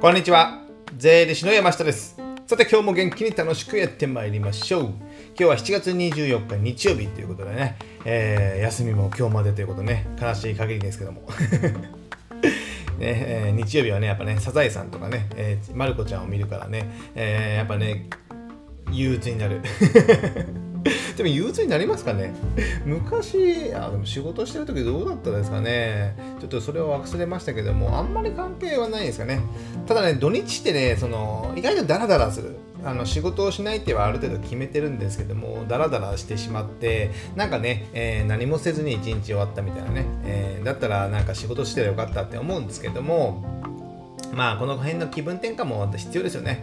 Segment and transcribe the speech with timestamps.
[0.00, 0.62] こんにちは。
[0.96, 2.16] 税理士の山下です。
[2.46, 4.82] さて今日も元気に楽しくやってまいりましょう。
[4.84, 4.98] 今
[5.36, 10.06] 日は7月24日日曜日ということでね、えー、休みも今日までということでね。
[10.22, 11.22] 悲しい限りですけども。
[12.96, 18.08] ねえー、日曜日はねやっぱねサザエさんとかね、えー、マルコちゃんを見るからね、えー、やっぱね
[18.92, 19.62] 憂鬱になる。
[21.16, 22.32] でも憂鬱になりますかね。
[22.84, 26.14] 昔あでも仕事してる時どうだったですかね。
[26.40, 29.40] ちょっとそれを忘れましたけどもあんまり関係はないですかね。
[29.86, 32.56] ただね土日ってねその意外とダラダラする。
[32.84, 43.57] あの仕事をしないってはある程度決めてるんですけどもダラダラしてしまってなんかね、えー、何もせずに一日終わったみたいなね、えー、だったらなんか仕事してらよかったって思うんですけども
[44.32, 46.62] まあ、この辺の気分転換も必要ですよね。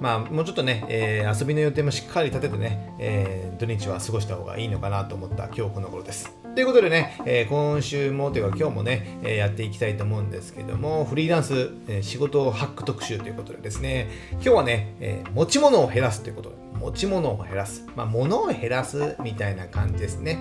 [0.00, 6.30] まあ、もうちょっとね、えー、遊びの予定もしっかり立ててね、えー、土日は過ごした方がいいのかなと思った今日この頃です。
[6.54, 17.86] ということでね、えー、今週もというか今日もね、えやっていきたいと思うんですけども、フリーランス、え仕事ハック特集ということでですね、今日はね、え持ち物を減らすということで、持ち物を減らす。
[17.96, 20.38] まあ、物を減らすみたいな感じですね。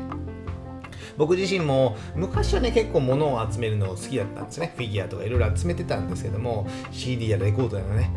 [1.18, 4.74] 僕自身も昔はね結構物を集めるの好きだったんですね。
[4.76, 8.12] フィギュアとかいろいろ集めてたんですけども CD やレコードやね。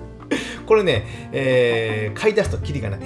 [0.66, 3.00] これね、えー、買い出すとキリがない。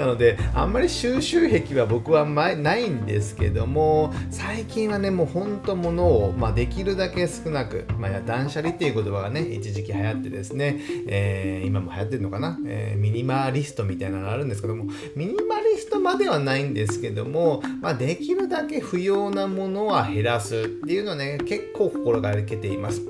[0.00, 14.84] なのであんまり収集癖は僕はないんですけども最近はねもうほんと物を、まあ、できるだけ少なく、まあ、断捨離っていう言葉がね一時期流行ってですね、えー、今も流行ってるのかな、えー、ミニマリストみたいなのがあるんですけども
[15.14, 23.02] ミニマリストまではないんですけども、まあ、できるだけ不要なものは減らすっていうのはね結構心がけています。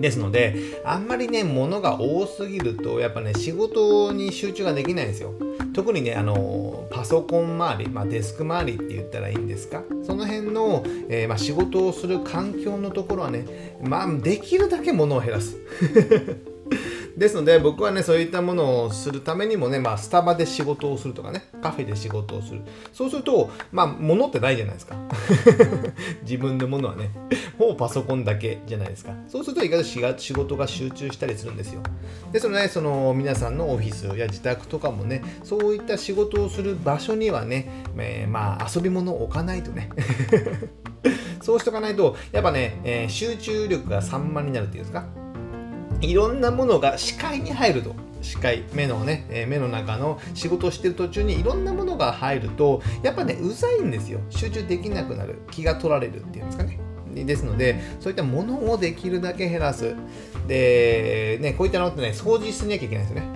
[0.00, 5.32] ですので、あんまりね、物が多すぎると、やっぱね、仕事に集中ができないんですよ。
[5.76, 15.58] 特にね、あの、パソコン周り、まあ、デスク周りって言ったらいいんですか、その辺の、えー、まあ、仕事をする環境のところはね、まあ、できるだけ物を減らす。
[17.16, 22.60] ですので僕はねそういったものをするためにもね、まあ、スタバで仕事をするとかねカフェで仕事をする。
[22.92, 24.96] そうするとまあ物ってないじゃないですか。
[26.22, 27.10] 自分のものはね
[27.58, 29.12] もうパソコンだけじゃないですか。
[29.28, 31.80] そうすると意外と仕事が集中したりするんですよ。
[32.32, 39.88] ですので、ね、その皆さんのオフィスや自宅とかもねそういった仕事をする場所にはね、えー、まあ遊び物を置かないとね。
[41.40, 45.25] そうしとかないとやっぱね、えー、集中力が散漫になるっていうんですか。
[46.00, 47.94] いろんなものが視界に入ると。
[48.22, 54.20] 視界目のね、え目の中の仕事をしてる途中にいろんなものが入るとやっぱねうざいんですよ。
[54.30, 55.42] 集中できなくなる。
[55.50, 56.80] 気が取られるっていうんですかね。
[57.14, 59.94] ですのでそういったものをできるだけ減らす。
[60.48, 63.32] でねこういったのってね掃除しなきゃいけないですよね。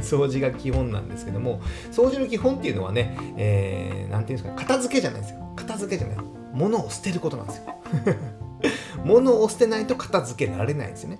[0.00, 1.60] 掃除が基本なんですけども
[1.90, 5.52] 掃除の基本っていうのはね何、えー、て言うんですか片付けじゃないですよ。
[5.56, 6.16] 片付けじゃない。
[6.54, 7.64] 物を捨てることなんですよ。
[9.04, 11.18] 物を捨てないと片付けられないんですよね。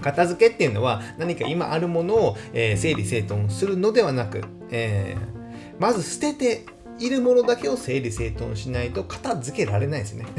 [0.00, 6.66] 片付けっていうのは何か今あるものを、えー、整理整頓するのではなく、えー、まず捨てて
[6.98, 10.26] いるものだけを整理整頓しないと片付けられないですね。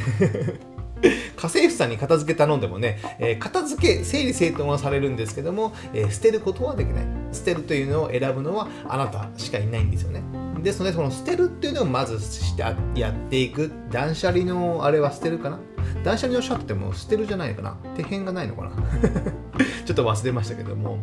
[1.02, 7.06] 家政婦さんに片付け頼んでもね、えー、片付け整理整頓はされるんですけども、えー、捨てることはできない。
[7.32, 10.22] 捨てるというのを選ぶのはあなたしかいないんですよね。
[10.62, 12.64] ですのでその捨てるっていうのをまずして
[12.96, 13.72] やっていく。
[13.92, 15.60] 断捨離のあれは捨てるかな？
[16.04, 17.78] 断捨離のシャツってもう捨てるじゃないかな？
[17.96, 18.72] 手辺がないのかな？
[19.86, 21.00] ちょっと忘れましたけども。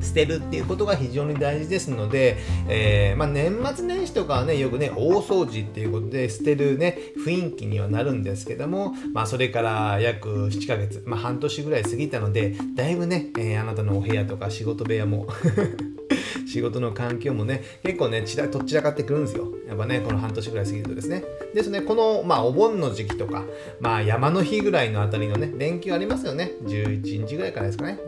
[0.00, 2.36] 捨てるっていうことが非常に大事ですので、
[2.68, 15.26] えー、まあ、年末年始とかはねよくね大掃除っていうことで捨てるね雰囲気にはなるんですけども、まあ、それから約7ヶ月、まあ、半年ぐらい過ぎたのでだいぶね、えー、あなたのお部屋とか仕事部屋も
[16.56, 19.52] 仕事の環境もね、結構ね、ちらとっちらかってくるんですよ。
[19.68, 21.22] やっぱね、この半年ぐらい過ぎるとですね。
[21.54, 23.44] ですね、この、まあ、お盆の時期とか、
[23.78, 26.52] まあ、山の日ぐらいのあたりのね、連休ありますよね。
[26.62, 27.98] 11日ぐらいからですかね。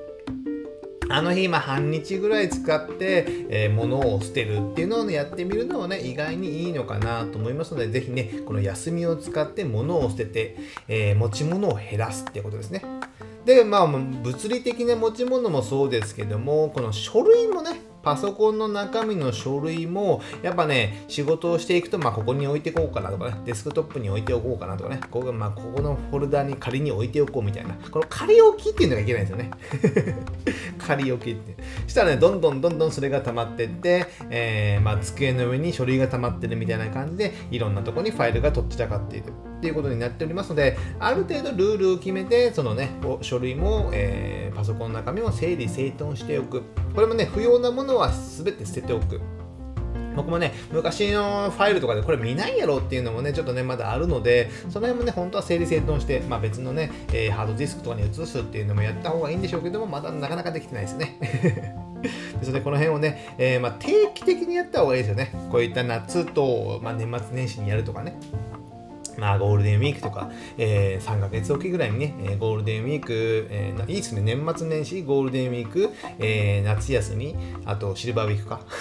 [1.11, 10.57] あの日、まあ、半日ぐらい使って、えー、物を捨てるっていうのを、ね、やってみるのはね、意外にいいのかなと思いますので、ぜひね、この休みを使って物を捨てて、
[10.89, 12.83] えー、持ち物を減らすってことですね。
[13.45, 29.51] で、まあ、物理的な持ち物もそうですけども、この書類もね、パソコンの中身の書類も、やっぱね、仕事をしていくと、まあ、ここに置いていこうかなとかね、デスクトップに置いておこうかなとかね、ここ,、まあ、ここのフォルダに仮に置いておこうみたいな、この仮置きっていうのがいけないんですよね。
[30.79, 31.57] 仮置きって。
[31.87, 42.91] したらね、どんどんどんどんそれが溜まってって、えー、まあ、机の上に書類が溜まってるみたいな感じで、いろんなとこにファイルがとっちらかっているっていうことになっておりますので、ある程度ルールを決めて、そのね、
[43.23, 44.68] 書類も、えー、パソコン
[44.99, 46.63] 中身も整理整頓しておく。
[46.95, 49.21] これもね、不要なものは全て捨てておく。
[50.17, 61.19] 僕もね、昔のファイルとかでこれ見ないやろっていうのもね、ちょっとね、まだあるので、その辺もね、本当は整理整頓して、まあ、別のね、えー、ハードディスクとかに移すっていうのもやった方がいいんでしょうけども、まだなかなかできてないですね。
[62.41, 65.33] ですので、この辺をね、えー、まあ、定期的にやった方がいいですよね。
[65.53, 68.19] こういった夏と、まあ、年末年始にやるとかね。
[69.19, 78.61] まあ、ゴールデンウィークとか、えー、3ヶ月おきぐらいにね、えゴールデンウィーク、えー、いいですね、年末年始、ゴールデンウィーク、えー、夏休み、あとシルバーウィークか。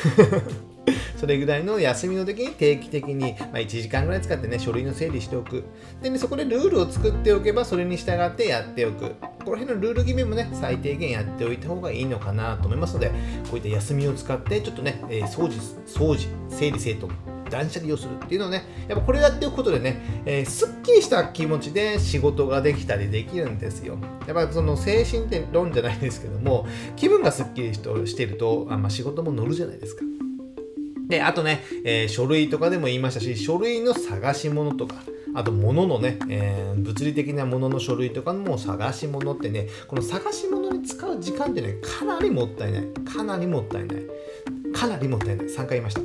[1.17, 5.63] それぐらいの休みの時に定期的に、まあ、1時間ぐらい使ってね、書類の整理しておく。
[6.01, 9.15] でね、そこでルールを作っておけば、それに従ってやっておく。
[9.43, 13.13] この辺のルール決めもね、最低限やっておいた方がいいのかなと思いますので、こ
[13.53, 17.11] ういった休みを使って、ちょっとね、えー、掃除、掃除、整理整頓、
[17.49, 23.97] 断捨離をするっていうのをね、やっぱこれやっておくことでね、えー、すっきりした気持ちで仕事ができたりできるんですよ。
[24.27, 30.03] やっぱその精神って論じゃないですけども、気分がすっきりしてると、あま、仕事も乗るじゃないですか。
[31.07, 34.95] で、あとね、えー、書類とかでも言いましたし、書類の探し物とか、
[35.33, 42.87] あと物のね、えー、物理的なものの書類とかも探し物ってね、この探し物に使う時間ってね、かなりもったいない。
[43.05, 43.97] かなりもったいない。
[44.73, 45.45] かなりもったいない。
[45.45, 46.01] 3回言いました。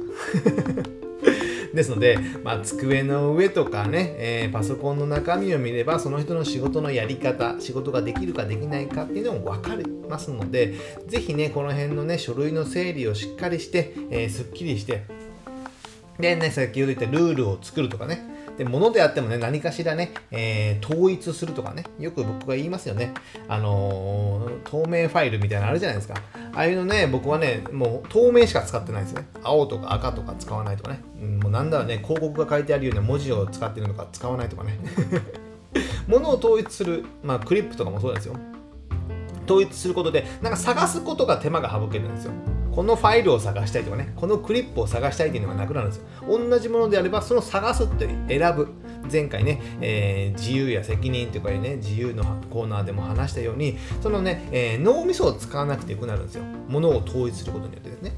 [1.75, 10.75] ですので、まあ、机の上とかね、えー、パソコンの中身を見れば、その人の仕事のやり方、仕事ができるかできないかっていうのも分かりますので、
[11.07, 15.05] 是非ね、この辺のね、書類の整理をしっかりして、えー、すっきりして、
[16.19, 23.15] でね、先ほど言ったルールを作るとかね、で、物であってもね、何かしらね、えー、統一するとかね、よく僕が言いますよね。
[23.49, 26.15] あのー、透明ファイルみたいなのあるじゃないですか。
[26.55, 29.27] ああいうのね、僕はね、もう透明しか使ってないですね。
[29.43, 31.01] 青とか赤とか使わないとかね。
[31.21, 34.79] うん、もうなんだろうね、広告が書いてあるような文字を使ってるのか使わないとかね。
[36.07, 38.37] 物を統一する、まあ、クリップとかもそうですよ。
[39.47, 42.33] 統一することで、なんか探すことが手間が省けるんですよ。
[42.75, 46.07] このファイルを探したいとかね、このクリップを探したいっていうのがなくなるんですよ。
[46.27, 48.69] 同じものであれば、その探すって選ぶ。
[49.11, 56.45] 前回ね、えー、自由や責任というかね、自由のコーナーでも話したように、そのね、えー、脳みそを使わなくてよくなるんですよ。
[56.69, 58.13] ものを統一することによってですね。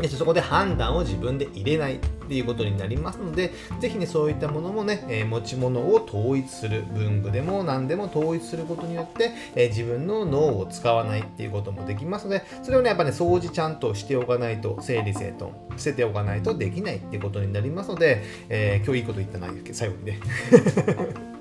[0.00, 2.00] でそこで判断を自分で入れない
[2.32, 21.31] っていうことになりますので、ぜひね、そういったものもね、え、持ち物を統一する、文具でも何でも統一することによって、え、自分の脳を使わないっていうこともできますので、それをね、やっぱね、掃除ちゃんとしておかないと、整理整頓、捨てておかないとできないってことになりますので、えー、今日いいこと言ったな、最後にね。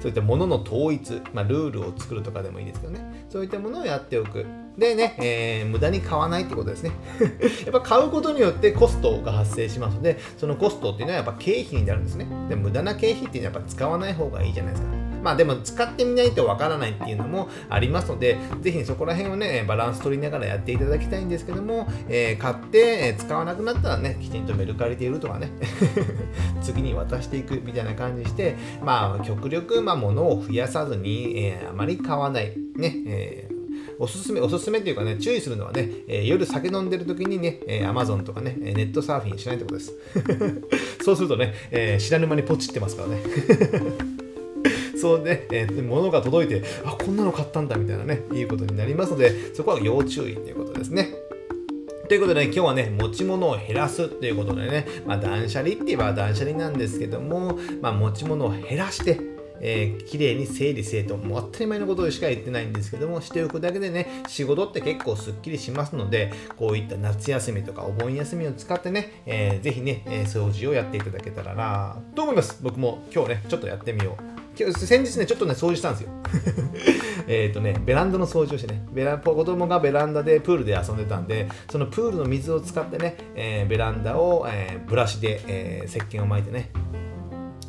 [0.00, 4.46] そういったものの統一、まあ、ルールを作るとかでもいいですけどね、そういったものをやっておく。
[4.76, 6.90] でね、えー、無駄に買わないってことですね。
[7.64, 12.26] やっぱ買うことによってコストが発生しますので、そのコストっていうのはやっぱ経費になるんですね。
[12.48, 15.05] で無駄な経費っていうのはやっぱ使わない方がいいじゃないですか。
[15.22, 25.50] まあでも使ってみないとわからないっていうのもありますので、ぜひそこら辺をね、バランス取りながらやっていただきたいんですけども、えー、買って使わなくなったらね、きちんとメルカリで売るとかね、
[26.62, 32.52] 次に渡していくみたいな感じして、まあ極力、まあ物を増やさずに、えー、あまり買わない。
[32.76, 33.56] ね、えー
[33.98, 39.94] おすすめ、おすすめっていうかね、注意するのはね、えー、夜酒飲んでる時にね、えー、Amazon とかね、ネットサーフィンしないってことです。
[41.02, 44.25] そうするとね、えー、知らぬ間にポチってますからね。
[45.00, 51.14] そうね、えー、物が届いて、あ、こんなの買ったんだみたいなね、いうことになりますので、そこは要注意ということですね。
[52.08, 59.18] ということで、ね、今日はね、持ち物を減らすっていうことでね、まあ、断捨離って言えば断捨離なんですけども、まあ、持ち物を減らして、
[59.60, 72.58] えー、綺麗に整理整頓、もう当たり前のことしか言ってないんですけども、しておくだけでね、仕事って結構すっきりしますので、こういった夏休みとかお盆休みを使ってね、えー、ぜひね、えー、掃除をやっていただけたらなと思います。
[72.62, 74.35] 僕も今日ね、ちょっとやってみよう。
[74.58, 76.10] 今日先日ね、ちょっとね、掃除したんですよ。
[77.28, 86.70] えっとね、ベランダの掃除をしてね、ベラ子供がベランダでプールで遊んでたんで、そのプールの水を使ってね、えー、ベランダを、えー、ブラシで、えー、石鹸を巻いてね、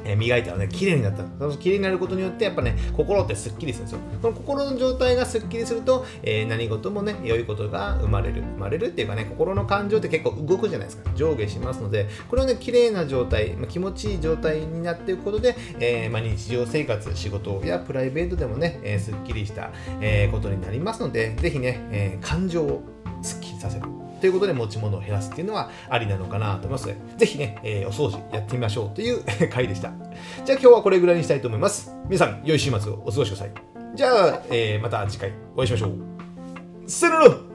[0.08, 1.24] え磨いたらね、綺麗になった。
[1.40, 4.00] その綺麗になることによって、やっぱね、心ってすっきりするんですよ。
[4.22, 8.42] その心の状態がすっきりすると、えー、何事もね、良いことが生まれる。
[8.42, 11.12] 生まれるっていうかね、心の感情って結構動くじゃないですか。
[11.16, 19.72] 上下しますので、これをね、綺麗な状態、ま、気持ちいい状態になっていくことで、えー、まあ、日常生活、仕事やプライベートでもね、えー、すっきりした、
[20.02, 22.84] えことになりますので、ぜひね、え感情を
[23.22, 24.07] すっきりさせる。
[24.20, 29.92] ということで持ち物を減らすっていうのはありなのかなと思いますので、ぜひね、えー、お掃除やってみましょうという 回でした。
[30.46, 31.96] じゃあ今日はこれぐらいにしたいと思います。
[32.06, 33.52] 皆さん、良い週末をお過ごしください。
[33.96, 35.92] じゃあ、えー、また次回お会いしましょう。
[36.90, 37.47] さよなら